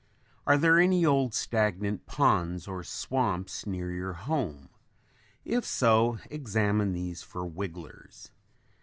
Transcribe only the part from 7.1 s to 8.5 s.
for wigglers.